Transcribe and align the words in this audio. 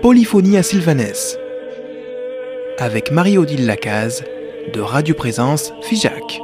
Polyphonie 0.00 0.56
à 0.56 0.62
Sylvanès 0.62 1.36
avec 2.78 3.10
Marie-Odile 3.10 3.66
Lacaze 3.66 4.22
de 4.72 4.80
Radio 4.80 5.16
Présence 5.16 5.72
Figeac. 5.82 6.40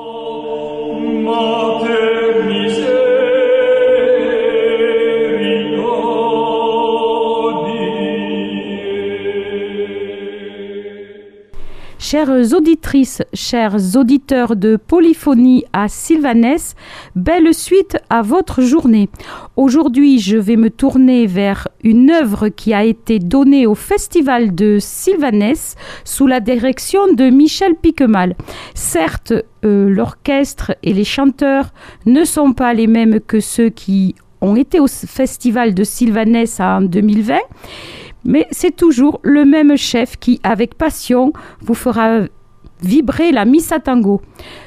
Chères 12.10 12.54
auditrices, 12.54 13.20
chers 13.34 13.94
auditeurs 13.96 14.56
de 14.56 14.76
Polyphonie 14.76 15.66
à 15.74 15.88
Sylvanès, 15.88 16.74
belle 17.14 17.52
suite 17.52 17.98
à 18.08 18.22
votre 18.22 18.62
journée. 18.62 19.10
Aujourd'hui, 19.56 20.18
je 20.18 20.38
vais 20.38 20.56
me 20.56 20.70
tourner 20.70 21.26
vers 21.26 21.68
une 21.84 22.10
œuvre 22.10 22.48
qui 22.48 22.72
a 22.72 22.82
été 22.82 23.18
donnée 23.18 23.66
au 23.66 23.74
Festival 23.74 24.54
de 24.54 24.78
Sylvanès 24.80 25.74
sous 26.02 26.26
la 26.26 26.40
direction 26.40 27.12
de 27.12 27.28
Michel 27.28 27.74
Piquemal. 27.74 28.36
Certes, 28.72 29.34
euh, 29.66 29.90
l'orchestre 29.90 30.74
et 30.82 30.94
les 30.94 31.04
chanteurs 31.04 31.74
ne 32.06 32.24
sont 32.24 32.54
pas 32.54 32.72
les 32.72 32.86
mêmes 32.86 33.20
que 33.20 33.38
ceux 33.38 33.68
qui 33.68 34.14
ont 34.40 34.56
été 34.56 34.80
au 34.80 34.86
Festival 34.86 35.74
de 35.74 35.84
Sylvanès 35.84 36.58
en 36.58 36.80
2020 36.80 37.36
mais 38.24 38.46
c'est 38.50 38.74
toujours 38.74 39.20
le 39.22 39.44
même 39.44 39.76
chef 39.76 40.16
qui, 40.18 40.40
avec 40.42 40.74
passion, 40.74 41.32
vous 41.60 41.74
fera 41.74 42.20
vibrer 42.82 43.32
la 43.32 43.44
Missa 43.44 43.78
Tango. 43.78 44.20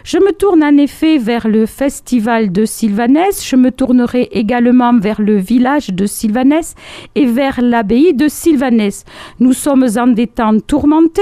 Je 0.03 0.17
me 0.17 0.31
tourne 0.31 0.63
en 0.63 0.77
effet 0.77 1.17
vers 1.17 1.47
le 1.47 1.65
festival 1.65 2.51
de 2.51 2.65
Sylvanès, 2.65 3.45
je 3.45 3.55
me 3.55 3.71
tournerai 3.71 4.29
également 4.31 4.97
vers 4.97 5.21
le 5.21 5.37
village 5.37 5.87
de 5.89 6.05
Sylvanès 6.05 6.75
et 7.15 7.25
vers 7.25 7.61
l'abbaye 7.61 8.13
de 8.13 8.27
Sylvanès. 8.27 9.05
Nous 9.39 9.53
sommes 9.53 9.87
en 9.97 10.07
des 10.07 10.27
temps 10.27 10.59
tourmentés 10.59 11.21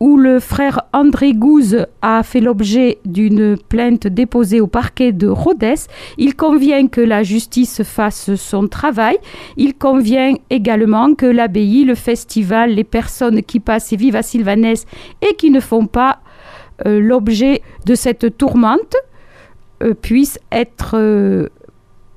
où 0.00 0.16
le 0.16 0.40
frère 0.40 0.82
André 0.92 1.32
Gouze 1.32 1.86
a 2.02 2.22
fait 2.22 2.40
l'objet 2.40 2.98
d'une 3.04 3.56
plainte 3.68 4.06
déposée 4.06 4.60
au 4.60 4.66
parquet 4.66 5.12
de 5.12 5.28
Rhodes. 5.28 5.54
Il 6.18 6.34
convient 6.34 6.88
que 6.88 7.00
la 7.00 7.22
justice 7.22 7.82
fasse 7.82 8.34
son 8.34 8.66
travail. 8.66 9.16
Il 9.56 9.74
convient 9.74 10.34
également 10.50 11.14
que 11.14 11.26
l'abbaye, 11.26 11.84
le 11.84 11.94
festival, 11.94 12.74
les 12.74 12.84
personnes 12.84 13.42
qui 13.42 13.60
passent 13.60 13.92
et 13.92 13.96
vivent 13.96 14.16
à 14.16 14.22
Sylvanès 14.22 14.84
et 15.22 15.34
qui 15.36 15.50
ne 15.50 15.60
font 15.60 15.86
pas 15.86 16.18
euh, 16.86 17.00
l'objet 17.00 17.62
de 17.86 17.94
cette 17.94 18.36
tourmente 18.36 18.96
euh, 19.82 19.94
puisse 19.94 20.38
être 20.50 20.92
euh, 20.94 21.48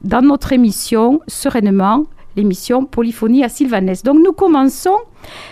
dans 0.03 0.21
notre 0.21 0.53
émission 0.53 1.19
sereinement, 1.27 2.05
l'émission 2.35 2.85
Polyphonie 2.85 3.43
à 3.43 3.49
Sylvanès. 3.49 4.03
Donc 4.03 4.17
nous 4.23 4.33
commençons 4.33 4.97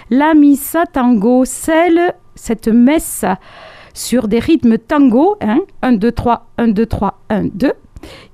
la 0.09 0.33
Missa 0.33 0.85
Tango, 0.85 1.45
celle, 1.45 2.13
cette 2.35 2.67
messe 2.67 3.25
sur 3.93 4.27
des 4.27 4.39
rythmes 4.39 4.77
tango, 4.77 5.37
1, 5.81 5.93
2, 5.93 6.11
3, 6.11 6.47
1, 6.57 6.67
2, 6.67 6.85
3, 6.85 7.19
1, 7.29 7.43
2, 7.45 7.73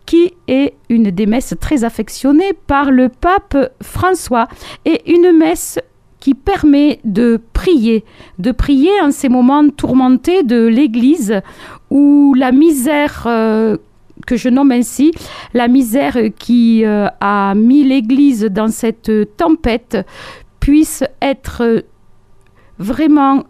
qui 0.05 0.33
est 0.47 0.73
une 0.89 1.11
des 1.11 1.25
messes 1.25 1.55
très 1.59 1.83
affectionnées 1.83 2.53
par 2.53 2.91
le 2.91 3.09
pape 3.09 3.55
François 3.81 4.47
et 4.85 5.11
une 5.11 5.37
messe 5.37 5.79
qui 6.21 6.35
permet 6.35 7.01
de 7.03 7.41
prier, 7.51 8.05
de 8.39 8.53
prier 8.53 8.91
en 9.01 9.11
ces 9.11 9.27
moments 9.27 9.67
tourmentés 9.69 10.43
de 10.43 10.67
l'Église 10.67 11.41
où 11.89 12.33
la 12.37 12.53
misère 12.53 13.23
euh, 13.25 13.75
que 14.25 14.37
je 14.37 14.47
nomme 14.47 14.71
ainsi, 14.71 15.11
la 15.53 15.67
misère 15.67 16.17
qui 16.37 16.85
euh, 16.85 17.07
a 17.19 17.53
mis 17.55 17.83
l'Église 17.83 18.45
dans 18.45 18.69
cette 18.69 19.11
tempête 19.35 19.97
puisse 20.59 21.03
être 21.21 21.83
vraiment 22.77 23.43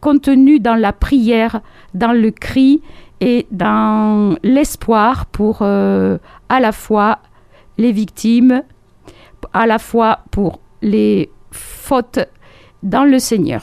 contenue 0.00 0.60
dans 0.60 0.74
la 0.74 0.92
prière, 0.92 1.60
dans 1.94 2.12
le 2.12 2.30
cri 2.30 2.82
et 3.20 3.46
dans 3.52 4.36
l'espoir 4.42 5.26
pour 5.26 5.58
euh, 5.62 6.18
à 6.48 6.60
la 6.60 6.72
fois 6.72 7.20
les 7.78 7.92
victimes, 7.92 8.62
à 9.52 9.66
la 9.66 9.78
fois 9.78 10.18
pour 10.30 10.58
les 10.82 11.30
faute 11.54 12.18
dans 12.82 13.04
le 13.04 13.18
Seigneur. 13.18 13.62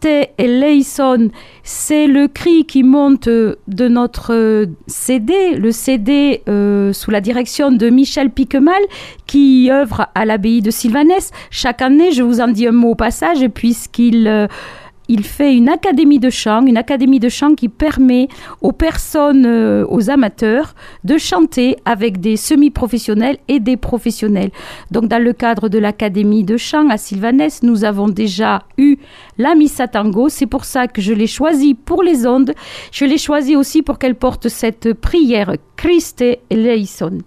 C'est 0.00 0.34
le 2.06 2.26
cri 2.26 2.64
qui 2.66 2.82
monte 2.82 3.28
de 3.28 3.88
notre 3.88 4.66
CD, 4.86 5.56
le 5.56 5.72
CD 5.72 6.42
euh, 6.48 6.92
sous 6.92 7.10
la 7.10 7.20
direction 7.20 7.72
de 7.72 7.90
Michel 7.90 8.30
Piquemal, 8.30 8.80
qui 9.26 9.70
œuvre 9.70 10.06
à 10.14 10.24
l'abbaye 10.24 10.62
de 10.62 10.70
Sylvanès. 10.70 11.30
Chaque 11.50 11.82
année, 11.82 12.12
je 12.12 12.22
vous 12.22 12.40
en 12.40 12.48
dis 12.48 12.66
un 12.66 12.72
mot 12.72 12.90
au 12.90 12.94
passage, 12.94 13.46
puisqu'il... 13.48 14.28
Euh, 14.28 14.46
il 15.08 15.24
fait 15.24 15.56
une 15.56 15.68
académie 15.68 16.18
de 16.18 16.30
chant, 16.30 16.64
une 16.66 16.76
académie 16.76 17.18
de 17.18 17.28
chant 17.28 17.54
qui 17.54 17.68
permet 17.68 18.28
aux 18.60 18.72
personnes, 18.72 19.46
euh, 19.46 19.84
aux 19.88 20.10
amateurs, 20.10 20.74
de 21.04 21.18
chanter 21.18 21.76
avec 21.84 22.20
des 22.20 22.36
semi-professionnels 22.36 23.38
et 23.48 23.60
des 23.60 23.76
professionnels. 23.76 24.50
Donc, 24.90 25.08
dans 25.08 25.22
le 25.22 25.32
cadre 25.32 25.68
de 25.68 25.78
l'académie 25.78 26.44
de 26.44 26.56
chant 26.56 26.88
à 26.90 26.98
Sylvanès, 26.98 27.62
nous 27.62 27.84
avons 27.84 28.08
déjà 28.08 28.62
eu 28.76 28.96
la 29.38 29.54
Missa 29.54 29.88
Tango. 29.88 30.28
C'est 30.28 30.46
pour 30.46 30.64
ça 30.64 30.86
que 30.86 31.00
je 31.00 31.12
l'ai 31.12 31.26
choisie 31.26 31.74
pour 31.74 32.02
les 32.02 32.26
ondes. 32.26 32.52
Je 32.92 33.04
l'ai 33.04 33.18
choisie 33.18 33.56
aussi 33.56 33.82
pour 33.82 33.98
qu'elle 33.98 34.14
porte 34.14 34.48
cette 34.48 34.92
prière 34.92 35.54
Christe 35.76 36.24
eleison. 36.50 37.18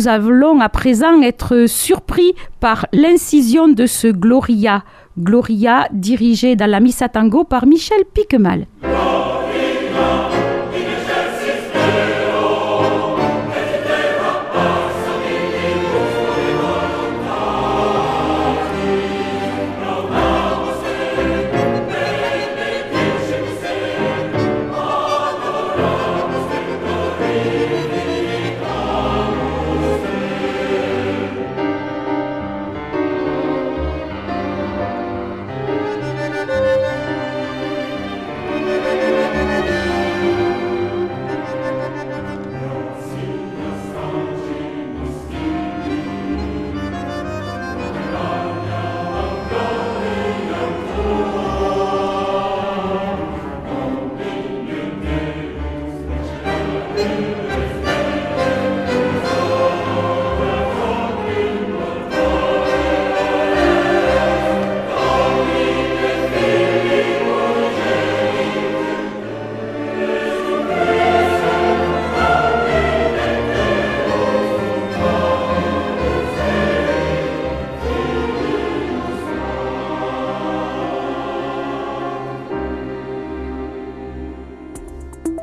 Nous 0.00 0.08
allons 0.08 0.60
à 0.60 0.70
présent 0.70 1.20
être 1.20 1.66
surpris 1.66 2.32
par 2.58 2.86
l'incision 2.92 3.68
de 3.68 3.84
ce 3.84 4.08
Gloria. 4.08 4.82
Gloria 5.18 5.88
dirigé 5.92 6.56
dans 6.56 6.70
la 6.70 6.80
Missa 6.80 7.10
Tango 7.10 7.44
par 7.44 7.66
Michel 7.66 8.00
Piquemal. 8.14 8.66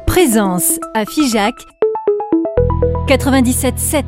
Présence 0.06 0.80
à 0.94 1.06
Figeac 1.06 1.56
97.7. 3.08 4.04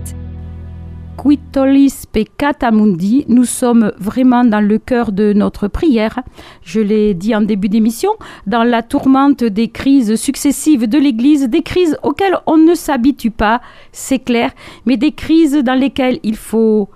Quitolis 1.18 2.04
peccata 2.12 2.72
nous 2.72 3.46
sommes 3.46 3.92
vraiment 3.98 4.44
dans 4.44 4.62
le 4.62 4.78
cœur 4.78 5.12
de 5.12 5.34
notre 5.34 5.68
prière. 5.68 6.20
Je 6.64 6.80
l'ai 6.80 7.14
dit 7.14 7.36
en 7.36 7.42
début 7.42 7.70
d'émission, 7.70 8.12
dans 8.48 8.64
la 8.64 8.82
tourmente 8.84 9.44
des 9.44 9.70
crises 9.70 10.16
successives 10.16 10.88
de 10.88 10.98
l'Église, 10.98 11.50
des 11.50 11.62
crises 11.62 11.98
auxquelles 12.04 12.38
on 12.46 12.58
ne 12.58 12.74
s'habitue 12.74 13.32
pas, 13.32 13.62
c'est 13.92 14.20
clair, 14.20 14.52
mais 14.86 14.98
des 14.98 15.12
crises 15.12 15.58
dans 15.58 15.76
lesquelles 15.76 16.20
il 16.24 16.36
faut 16.36 16.90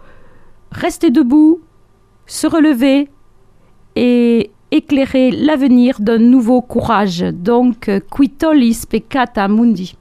rester 0.71 1.09
debout, 1.09 1.61
se 2.25 2.47
relever 2.47 3.09
et 3.95 4.51
éclairer 4.73 5.29
l'avenir 5.29 5.99
d'un 5.99 6.17
nouveau 6.17 6.61
courage. 6.61 7.21
Donc, 7.21 7.89
quitolis 8.11 8.85
peccata 8.89 9.47
mundi. 9.47 9.95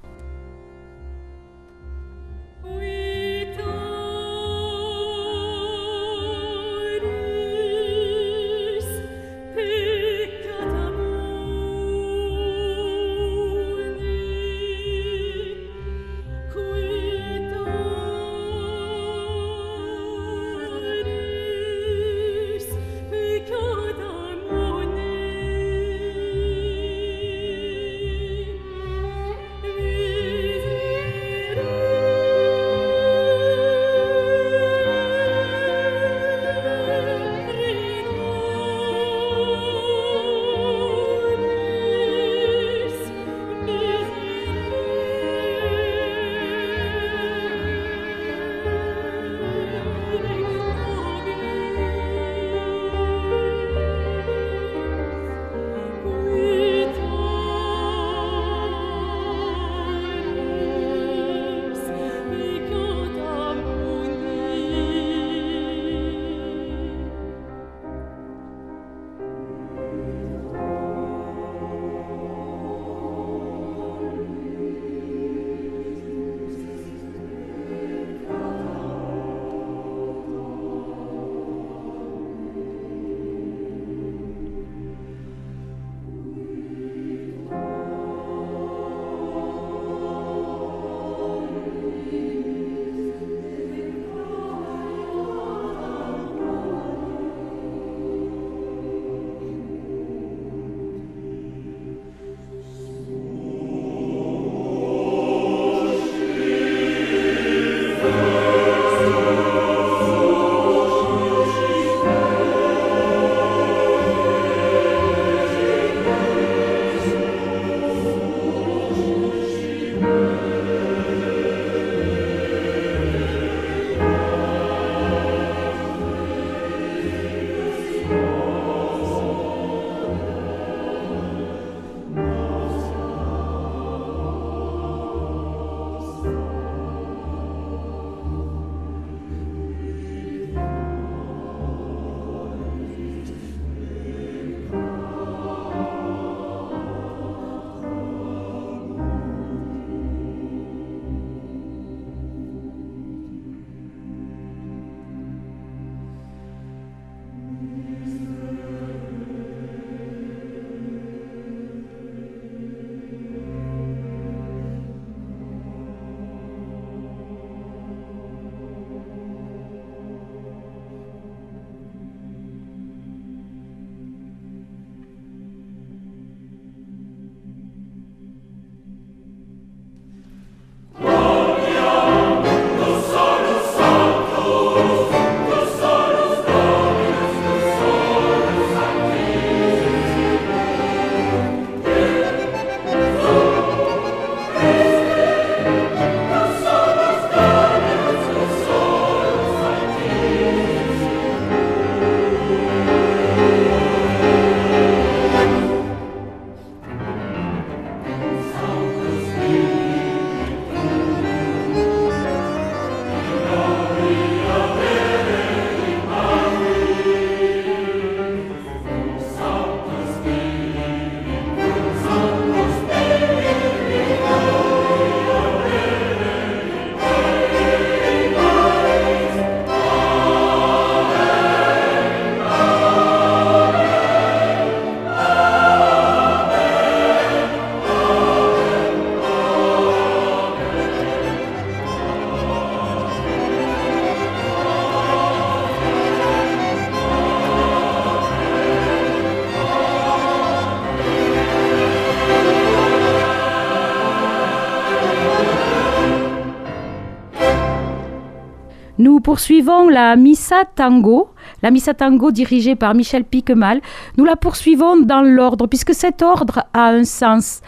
Poursuivons 259.22 259.88
la 259.88 260.16
Missa 260.16 260.64
Tango, 260.74 261.31
la 261.62 261.70
Missa 261.70 261.94
Tango 261.94 262.31
dirigée 262.31 262.76
par 262.76 262.94
Michel 262.94 263.24
Piquemal. 263.24 263.81
Nous 264.16 264.24
la 264.24 264.37
poursuivons 264.37 265.00
dans 265.00 265.22
l'ordre, 265.22 265.66
puisque 265.66 265.94
cet 265.94 266.22
ordre 266.22 266.64
a 266.74 266.88
un 266.88 267.05
sens. 267.05 267.62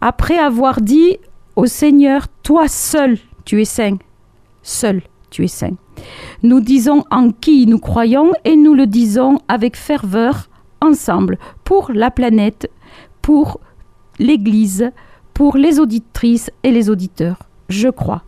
Après 0.00 0.38
avoir 0.38 0.80
dit 0.80 1.18
au 1.56 1.66
Seigneur, 1.66 2.28
toi 2.42 2.68
seul, 2.68 3.18
tu 3.44 3.60
es 3.60 3.64
saint, 3.64 3.96
seul, 4.62 5.02
tu 5.30 5.44
es 5.44 5.48
saint. 5.48 5.76
Nous 6.42 6.60
disons 6.60 7.04
en 7.10 7.30
qui 7.30 7.66
nous 7.66 7.78
croyons 7.78 8.32
et 8.44 8.56
nous 8.56 8.74
le 8.74 8.86
disons 8.86 9.38
avec 9.48 9.76
ferveur, 9.76 10.48
ensemble, 10.80 11.38
pour 11.64 11.90
la 11.92 12.10
planète, 12.10 12.70
pour 13.22 13.60
l'Église, 14.18 14.90
pour 15.34 15.56
les 15.56 15.80
auditrices 15.80 16.50
et 16.62 16.70
les 16.70 16.90
auditeurs. 16.90 17.38
Je 17.68 17.88
crois. 17.88 18.22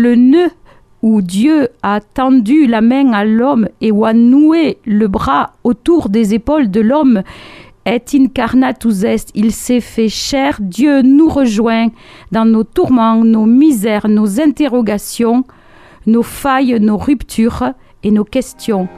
Le 0.00 0.14
nœud 0.14 0.50
où 1.02 1.20
Dieu 1.20 1.68
a 1.82 2.00
tendu 2.00 2.66
la 2.66 2.80
main 2.80 3.12
à 3.12 3.24
l'homme 3.24 3.68
et 3.80 3.90
où 3.90 4.04
a 4.04 4.14
noué 4.14 4.78
le 4.84 5.08
bras 5.08 5.52
autour 5.62 6.08
des 6.08 6.34
épaules 6.34 6.70
de 6.70 6.80
l'homme 6.80 7.22
est 7.84 8.14
incarnatus 8.14 9.02
est, 9.04 9.30
il 9.34 9.52
s'est 9.52 9.80
fait 9.80 10.08
chair, 10.08 10.56
Dieu 10.60 11.02
nous 11.02 11.28
rejoint 11.28 11.88
dans 12.32 12.44
nos 12.44 12.64
tourments, 12.64 13.24
nos 13.24 13.46
misères, 13.46 14.08
nos 14.08 14.40
interrogations, 14.40 15.44
nos 16.06 16.22
failles, 16.22 16.78
nos 16.80 16.98
ruptures 16.98 17.72
et 18.02 18.10
nos 18.10 18.24
questions. 18.24 18.88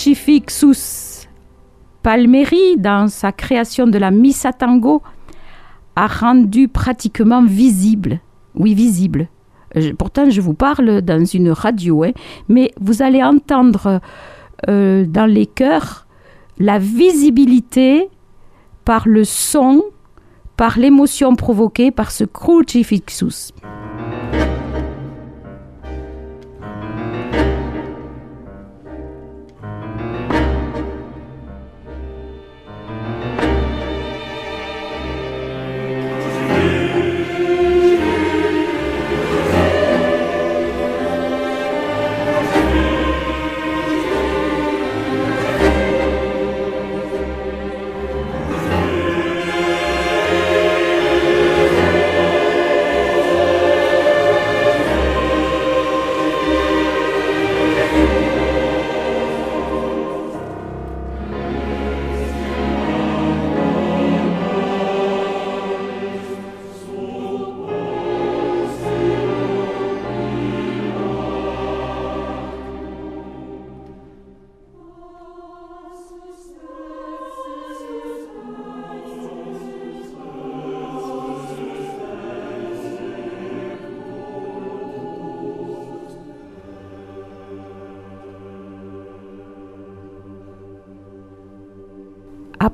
Crucifixus 0.00 1.28
Palmeri, 2.02 2.78
dans 2.78 3.08
sa 3.08 3.32
création 3.32 3.86
de 3.86 3.98
la 3.98 4.10
Missa 4.10 4.50
Tango, 4.50 5.02
a 5.94 6.06
rendu 6.06 6.68
pratiquement 6.68 7.44
visible, 7.44 8.20
oui 8.54 8.72
visible, 8.72 9.28
pourtant 9.98 10.30
je 10.30 10.40
vous 10.40 10.54
parle 10.54 11.02
dans 11.02 11.22
une 11.26 11.50
radio, 11.50 12.04
hein, 12.04 12.12
mais 12.48 12.72
vous 12.80 13.02
allez 13.02 13.22
entendre 13.22 14.00
euh, 14.70 15.04
dans 15.06 15.26
les 15.26 15.44
chœurs 15.44 16.06
la 16.58 16.78
visibilité 16.78 18.08
par 18.86 19.06
le 19.06 19.24
son, 19.24 19.82
par 20.56 20.78
l'émotion 20.78 21.36
provoquée 21.36 21.90
par 21.90 22.10
ce 22.10 22.24
crucifixus. 22.24 23.52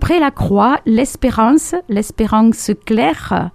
Après 0.06 0.20
la 0.20 0.30
croix, 0.30 0.78
l'espérance, 0.86 1.74
l'espérance 1.88 2.70
claire, 2.84 3.50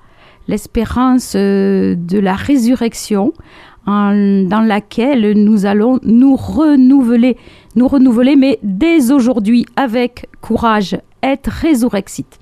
l'espérance 0.50 1.32
euh, 1.38 1.96
de 1.96 2.20
la 2.20 2.34
résurrection, 2.34 3.32
dans 3.88 4.68
laquelle 4.68 5.32
nous 5.32 5.66
allons 5.66 6.00
nous 6.04 6.36
renouveler, 6.36 7.38
nous 7.78 7.88
renouveler, 7.88 8.36
mais 8.36 8.60
dès 8.64 9.14
aujourd'hui 9.14 9.66
avec 9.78 10.28
courage, 10.42 11.00
être 11.24 11.48
résurrexite. 11.48 12.38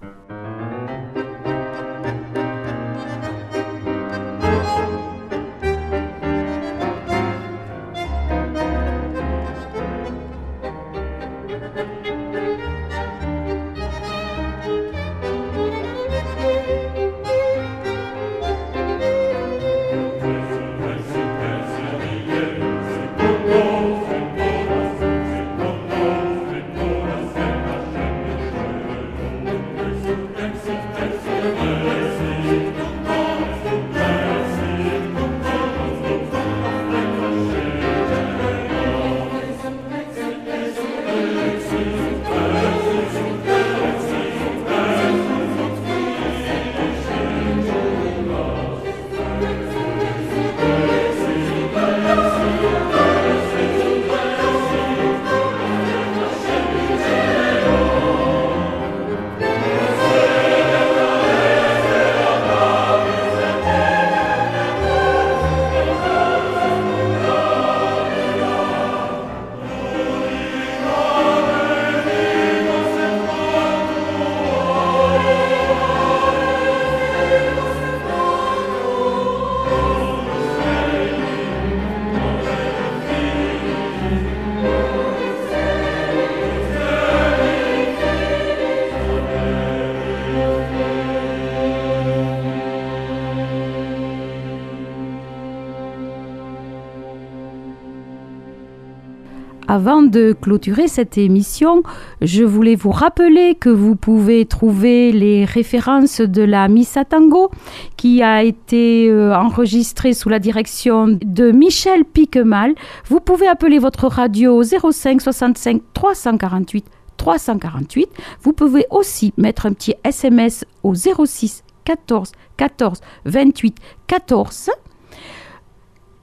Avant 99.80 100.02
de 100.02 100.34
clôturer 100.34 100.90
cette 100.90 101.18
émission, 101.18 101.84
je 102.22 102.44
voulais 102.44 102.76
vous 102.76 102.92
rappeler 102.92 103.56
que 103.56 103.70
vous 103.70 103.96
pouvez 103.96 104.46
trouver 104.46 105.14
les 105.14 105.46
références 105.46 106.20
de 106.20 106.42
la 106.42 106.68
Missa 106.68 107.06
Tango 107.06 107.50
qui 107.96 108.22
a 108.22 108.44
été 108.44 109.08
euh, 109.10 109.34
enregistrée 109.34 110.12
sous 110.12 110.28
la 110.28 110.40
direction 110.40 111.08
de 111.08 111.52
Michel 111.52 112.04
Piquemal. 112.04 112.76
Vous 113.06 113.22
pouvez 113.22 113.48
appeler 113.48 113.80
votre 113.80 114.08
radio 114.08 114.62
05 114.62 115.22
65 115.22 115.82
348 115.94 116.86
348. 117.16 118.10
Vous 118.42 118.52
pouvez 118.52 118.86
aussi 118.90 119.32
mettre 119.38 119.66
un 119.66 119.72
petit 119.72 119.96
SMS 120.04 120.66
au 120.84 120.94
06 120.94 121.64
14 121.86 122.34
14 122.58 123.00
28 123.24 123.78
14 124.08 124.72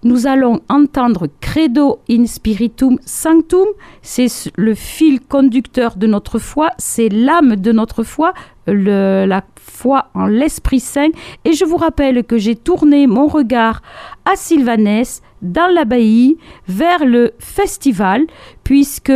nous 0.07 0.27
allons 0.27 0.61
entendre 0.69 1.27
Credo 1.41 1.99
in 2.09 2.27
Spiritum 2.27 2.99
Sanctum, 3.05 3.67
c'est 4.03 4.29
le 4.57 4.75
fil 4.75 5.21
conducteur 5.21 5.97
de 5.97 6.07
notre 6.07 6.39
foi, 6.39 6.71
c'est 6.79 7.09
l'âme 7.09 7.57
de 7.57 7.73
notre 7.73 8.05
foi, 8.05 8.33
la 8.67 9.43
foi 9.59 10.07
en 10.15 10.27
l'Esprit 10.27 10.81
Saint. 10.81 11.11
Et 11.45 11.53
je 11.53 11.65
vous 11.65 11.77
rappelle 11.77 12.25
que 12.25 12.39
j'ai 12.39 12.55
tourné 12.55 13.07
mon 13.07 13.27
regard 13.27 13.83
à 14.25 14.37
Sylvanès, 14.37 15.23
dans 15.43 15.73
l'abbaye, 15.73 16.37
vers 16.69 17.05
le 17.05 17.33
festival, 17.39 18.23
puisque 18.65 19.13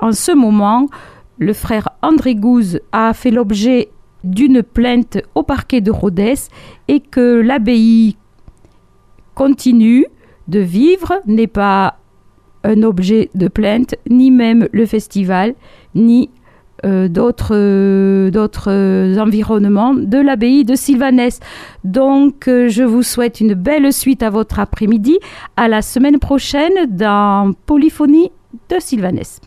en 0.00 0.12
ce 0.12 0.32
moment, 0.32 0.86
le 1.38 1.52
frère 1.52 1.88
André 2.02 2.34
Gouze 2.34 2.80
a 2.92 3.12
fait 3.14 3.30
l'objet 3.30 3.90
d'une 4.24 4.62
plainte 4.62 5.18
au 5.34 5.42
parquet 5.42 5.80
de 5.80 5.90
Rhodes 5.90 6.20
et 6.88 7.00
que 7.00 7.40
l'abbaye 7.40 8.16
continue 9.36 10.06
de 10.48 10.58
vivre 10.58 11.20
n'est 11.26 11.46
pas 11.46 11.98
un 12.64 12.82
objet 12.82 13.30
de 13.34 13.46
plainte, 13.46 13.94
ni 14.10 14.32
même 14.32 14.68
le 14.72 14.86
festival, 14.86 15.54
ni 15.94 16.30
euh, 16.84 17.08
d'autres 17.08 18.28
d'autres 18.30 19.18
environnements 19.18 19.94
de 19.94 20.18
l'abbaye 20.18 20.64
de 20.64 20.74
Sylvanès. 20.74 21.38
Donc, 21.84 22.48
euh, 22.48 22.68
je 22.68 22.82
vous 22.82 23.02
souhaite 23.02 23.40
une 23.40 23.54
belle 23.54 23.92
suite 23.92 24.22
à 24.22 24.30
votre 24.30 24.58
après-midi. 24.58 25.18
À 25.56 25.68
la 25.68 25.80
semaine 25.80 26.18
prochaine 26.18 26.86
dans 26.90 27.52
Polyphonie 27.66 28.30
de 28.68 28.76
Sylvanès. 28.80 29.40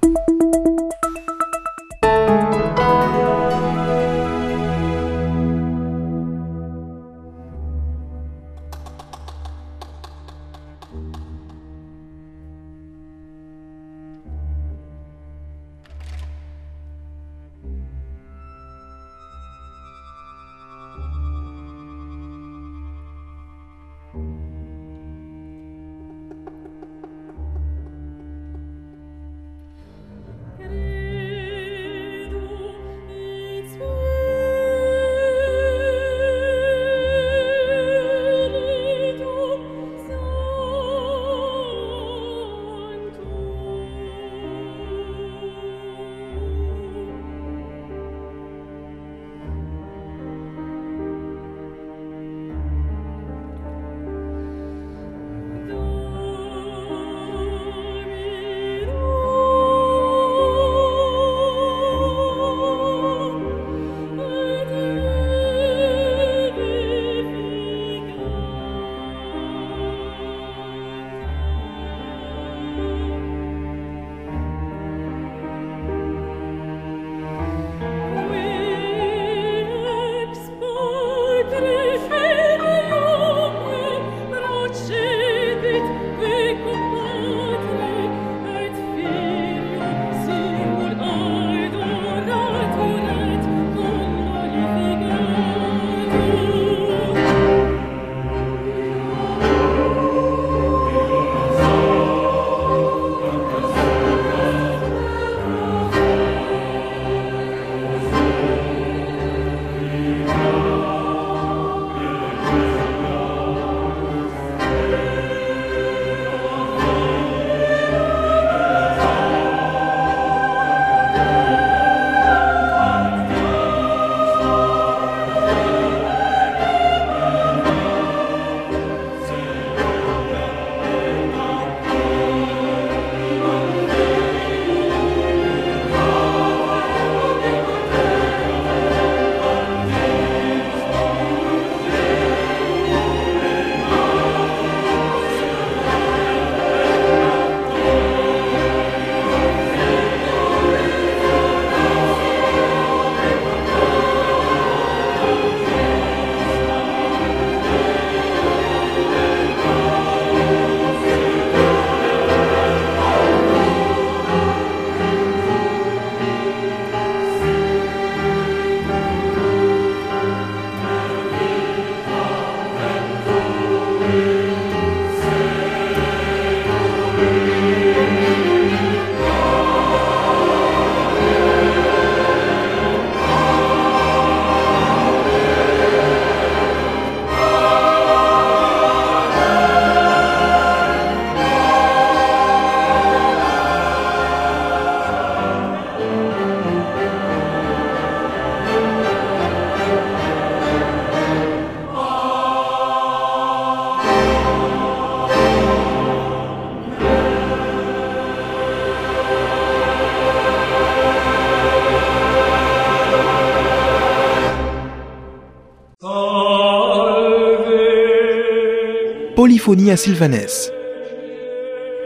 Sylvanès 219.95 220.71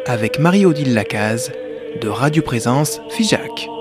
avec 0.05 0.37
Marie-Odile 0.37 0.93
Lacaze 0.93 1.53
de 2.01 2.09
Radio 2.09 2.43
Présence 2.43 2.99
Figeac. 3.09 3.72